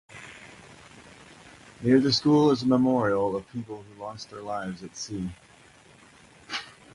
[1.83, 5.29] Near the school is a memorial of people who lost their lives at sea.